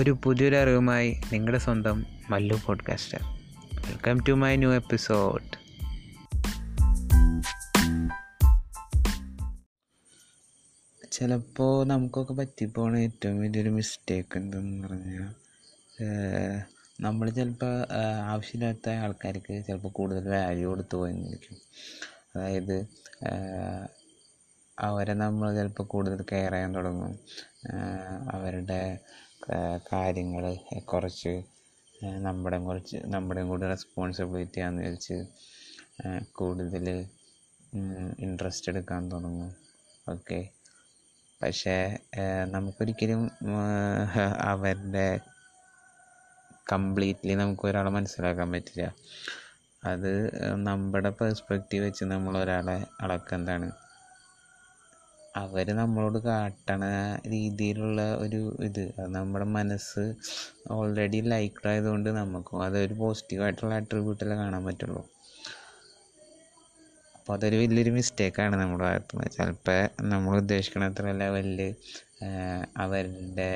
[0.00, 3.18] ഒരു പുതിയൊരു അറിവുമായി നിങ്ങളുടെ സ്വന്തം Mallu podcaster
[3.74, 5.60] welcome to my new episode
[11.12, 15.32] ചിലപ്പോൾ നമുക്കൊക്കെ പറ്റിപ്പോണ ഏറ്റവും വലിയൊരു മിസ്റ്റേക്ക് എന്തെന്ന് പറഞ്ഞാൽ
[17.00, 17.86] നമ്മൾ ചിലപ്പോൾ
[18.24, 21.56] ആവശ്യമില്ലാത്ത ആൾക്കാർക്ക് ചിലപ്പോൾ കൂടുതൽ വാല്യൂ കൊടുത്തു പോയിരിക്കും
[22.36, 22.88] അതായത്
[24.78, 27.18] അവരെ നമ്മൾ ചിലപ്പോൾ കൂടുതൽ കെയർ ചെയ്യാൻ തുടങ്ങും.
[28.32, 28.98] അവരുടെ
[29.90, 30.44] കാര്യങ്ങൾ
[30.92, 31.32] കുറച്ച്
[32.26, 35.16] നമ്മുടെ കുറച്ച് നമ്മുടെയും കൂടി റെസ്പോൺസിബിലിറ്റി ആണെന്ന് വിചാരിച്ച്
[36.38, 36.86] കൂടുതൽ
[38.26, 39.50] ഇൻട്രസ്റ്റ് എടുക്കാൻ തുടങ്ങും.
[40.06, 40.38] ഓക്കെ
[41.40, 41.76] പക്ഷേ
[42.54, 43.22] നമുക്കൊരിക്കലും
[44.52, 45.06] അവരുടെ
[46.72, 48.84] കംപ്ലീറ്റ്ലി നമുക്ക് ഒരാളെ മനസ്സിലാക്കാൻ പറ്റില്ല.
[49.82, 50.10] അത്
[50.68, 53.68] നമ്മുടെ പെർസ്പെക്റ്റീവ് വെച്ച് നമ്മൾ ഒരാളെ അളക്കെന്താണ്?
[55.34, 56.84] അവർ നമ്മളോട് കാട്ടണ
[57.32, 58.82] രീതിയിലുള്ള ഒരു ഇത്.
[58.98, 60.04] അത് നമ്മുടെ മനസ്സ്
[60.76, 65.02] ഓൾറെഡി ലൈക്ഡ് ആയതുകൊണ്ട് നമുക്കും അതൊരു പോസിറ്റീവായിട്ടുള്ള അട്രിബ്യൂട്ടല്ലേ കാണാൻ പറ്റുള്ളൂ.
[67.18, 69.30] അപ്പോൾ അതൊരു വലിയൊരു മിസ്റ്റേക്കാണ് നമ്മുടെ ഭാഗത്ത് നിന്ന്.
[69.36, 69.80] ചിലപ്പോൾ
[70.12, 71.60] നമ്മൾ ഉദ്ദേശിക്കുന്ന അത്ര ലെവലിൽ
[72.84, 73.50] അവരുടെ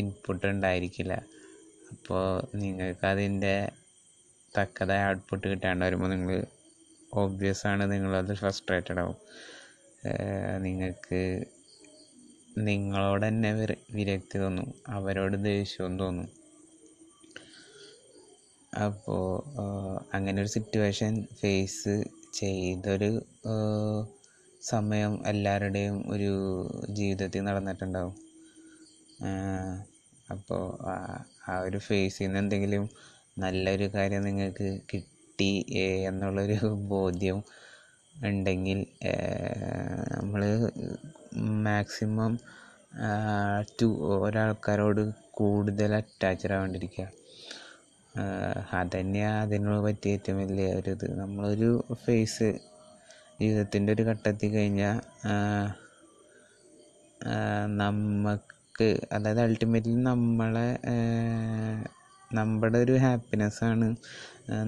[0.00, 1.14] ഇൻപുട്ട് ഉണ്ടായിരിക്കില്ല.
[1.94, 2.24] അപ്പോൾ
[2.62, 3.54] നിങ്ങൾക്ക് അതിന്റെ
[4.58, 6.36] തക്കതായ ഔട്ട്പുട്ട് കിട്ടാണ്ട് വരുമ്പോൾ നിങ്ങൾ
[7.22, 9.18] ഓബ്വിയസ് ആണ് നിങ്ങളത് ഫ്രസ്ട്രേറ്റഡ് ആവും.
[10.58, 11.20] നിങ്ങൾക്ക്
[12.58, 14.74] നിങ്ങളോട് തന്നെ വിര വിരക്തി തോന്നും.
[14.88, 16.28] അവരോട് ദേഷ്യവും തോന്നും.
[18.72, 19.24] അപ്പോൾ
[20.14, 21.94] അങ്ങനെ ഒരു സിറ്റുവേഷൻ ഫേസ്
[22.32, 23.10] ചെയ്തൊരു
[24.62, 26.32] സമയം എല്ലാവരുടെയും ഒരു
[26.90, 28.16] ജീവിതത്തിൽ നടന്നിട്ടുണ്ടാവും.
[30.30, 30.62] അപ്പോൾ
[31.48, 32.88] ആ ഒരു ഫേസിൽ നിന്ന് എന്തെങ്കിലും
[33.38, 35.52] നല്ലൊരു കാര്യം നിങ്ങൾക്ക് കിട്ടി
[36.08, 36.58] എന്നുള്ളൊരു
[36.92, 37.38] ബോധ്യം
[38.24, 38.78] ഉണ്ടെങ്കിൽ
[40.14, 40.42] നമ്മൾ
[41.62, 42.32] മാക്സിമം
[43.82, 43.86] ടു
[44.24, 47.06] ഒരാൾക്കാരോട് കൂടുതൽ അറ്റാച്ച്ഡ് ആവാണ്ടിരിക്കുക.
[48.72, 51.18] അതന്നെയാണ് അതിനോട് പറ്റിയ ഏറ്റവും വലിയ ഒരു ഇത്.
[51.20, 51.70] നമ്മളൊരു
[52.04, 52.48] ഫേസ്
[53.40, 54.96] ജീവിതത്തിന്റെ ഒരു ഘട്ടത്തിൽ കഴിഞ്ഞാൽ
[57.78, 60.68] നമുക്ക് അതായത് അൾട്ടിമേറ്റ്ലി നമ്മളെ
[62.34, 63.88] നമ്മുടെ ഒരു ഹാപ്പിനെസ്സാണ്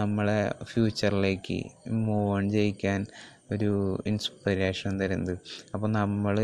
[0.00, 1.58] നമ്മളെ ഫ്യൂച്ചറിലേക്ക്
[2.06, 3.06] മൂവ് ഓൺ ചെയ്യിക്കാൻ
[3.52, 3.70] ഒരു
[4.06, 5.38] ഇൻസ്പിറേഷൻ തരുന്നത്.
[5.74, 6.36] അപ്പോൾ നമ്മൾ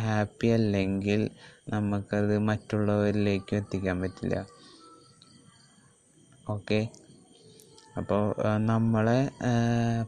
[0.00, 1.30] ഹാപ്പി അല്ലെങ്കിൽ
[1.68, 4.46] നമുക്കത് മറ്റുള്ളവരിലേക്കും എത്തിക്കാൻ പറ്റില്ല.
[6.50, 6.80] ഓക്കെ
[7.98, 8.22] അപ്പോൾ
[8.70, 9.20] നമ്മളെ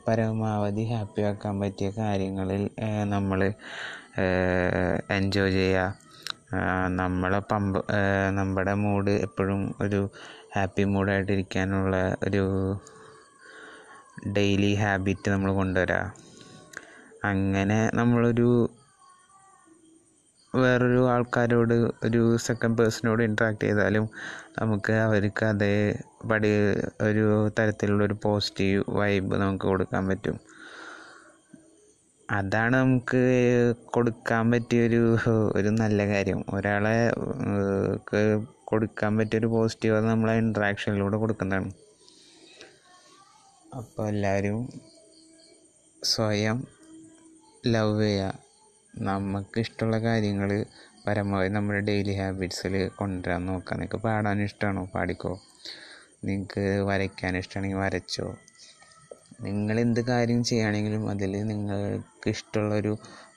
[0.08, 2.70] പരമാവധി ഹാപ്പിയാക്കാൻ പറ്റിയ കാര്യങ്ങളിൽ
[3.14, 3.40] നമ്മൾ
[5.16, 6.07] എൻജോയ് ചെയ്യുക.
[6.98, 7.72] നമ്മളെ പമ്പ
[8.38, 10.00] നമ്മുടെ മൂഡ് എപ്പോഴും ഒരു
[10.54, 12.44] ഹാപ്പി മൂഡായിട്ടിരിക്കാനുള്ള ഒരു
[14.36, 15.98] ഡെയിലി ഹാബിറ്റ് നമ്മൾ കൊണ്ടുവരിക
[17.30, 18.48] അങ്ങനെ നമ്മളൊരു
[20.54, 21.74] വേറൊരു ആൾക്കാരോട്
[22.06, 24.04] ഒരു സെക്കൻഡ് പേഴ്സണോട് ഇൻട്രാക്ട് ചെയ്താലും
[24.58, 25.74] നമുക്ക് അവർക്ക് അതേ
[26.30, 26.50] പടി
[27.08, 27.24] ഒരു
[27.58, 30.38] തരത്തിലുള്ളൊരു പോസിറ്റീവ് വൈബ് നമുക്ക് കൊടുക്കാൻ പറ്റും.
[32.36, 33.20] അതാണ് നമുക്ക്
[33.94, 35.02] കൊടുക്കാൻ പറ്റിയ ഒരു
[35.58, 36.40] ഒരു നല്ല കാര്യം.
[36.56, 36.96] ഒരാളെ
[38.70, 41.70] കൊടുക്കാൻ പറ്റിയൊരു പോസിറ്റീവ് അത് നമ്മളെ ഇൻട്രാക്ഷനിലൂടെ കൊടുക്കുന്നതാണ്.
[43.78, 44.58] അപ്പോൾ എല്ലാവരും
[46.02, 46.58] സ്വയം
[47.74, 48.34] ലവ് ചെയ്യുക
[49.08, 50.50] നമുക്ക് ഇഷ്ടമുള്ള കാര്യങ്ങൾ
[51.06, 55.32] പരമാവധി നമ്മുടെ ഡെയിലി ഹാബിറ്റ്സിൽ കൊണ്ടുവരാൻ നോക്കുക നിങ്ങൾക്ക് പാടാൻ ഇഷ്ടമാണോ പാടിക്കോ.
[56.28, 58.26] നിങ്ങൾക്ക് വരയ്ക്കാൻ ഇഷ്ടമാണെങ്കിൽ വരച്ചോ.
[59.46, 62.92] നിങ്ങൾ എന്ത് കാര്യം ചെയ്യുകയാണെങ്കിലും അതിൽ നിങ്ങൾക്ക് ഇഷ്ടമുള്ളൊരു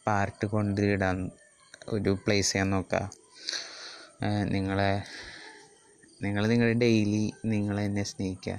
[0.07, 1.17] പാർട്ട് കൊണ്ടിടാൻ
[1.89, 3.01] ഒരു പ്ലേസ് ചെയ്യാൻ നോക്കുക.
[4.55, 4.91] നിങ്ങളെ
[6.23, 8.57] നിങ്ങൾ നിങ്ങളുടെ ഡെയിലി നിങ്ങളെ തന്നെ സ്നേഹിക്കുക.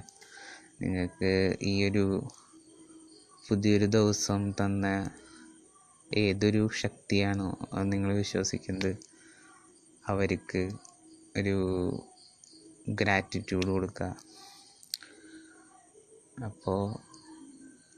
[0.82, 1.32] നിങ്ങൾക്ക്
[1.70, 2.04] ഈ ഒരു
[3.48, 4.86] പുതിയൊരു ദിവസം തന്ന
[6.10, 7.50] ഏതൊരു ശക്തിയാണോ
[7.92, 8.92] നിങ്ങൾ വിശ്വസിക്കുന്നത്
[10.04, 10.62] അവർക്ക്
[11.38, 11.56] ഒരു
[13.00, 14.08] ഗ്രാറ്റിറ്റ്യൂഡ് കൊടുക്കുക.
[16.44, 16.82] അപ്പോൾ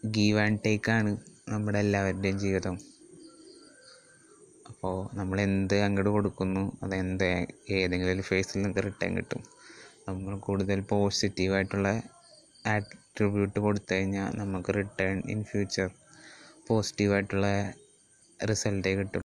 [0.05, 1.17] ഗീവ് ആൻഡ് ടേക്കാണ്
[1.49, 2.79] നമ്മുടെ എല്ലാവരുടെയും ജീവിതം.
[4.69, 9.45] അപ്പോൾ നമ്മൾ എന്ത് അങ്ങോട്ട് കൊടുക്കുന്നു അതെന്ത് ഏതെങ്കിലും ഒരു ഫേസിൽ നിങ്ങൾക്ക് റിട്ടേൺ കിട്ടും.
[10.09, 12.03] നമ്മൾ കൂടുതൽ പോസിറ്റീവായിട്ടുള്ള
[12.67, 15.91] ആട്രിബ്യൂട്ട് കൊടുത്തു കഴിഞ്ഞാൽ നമുക്ക് റിട്ടേൺ ഇൻ ഫ്യൂച്ചർ
[16.69, 17.73] പോസിറ്റീവായിട്ടുള്ള
[18.51, 19.21] റിസൾട്ടേ കിട്ടും.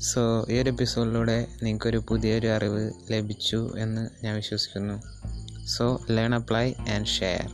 [0.00, 5.23] സോ ഈ ഒരു എപ്പിസോഡിലൂടെ നിങ്ങൾക്കൊരു പുതിയൊരു അറിവ് ലഭിച്ചു എന്ന് ഞാൻ വിശ്വസിക്കുന്നു.
[5.68, 7.44] So learn apply and share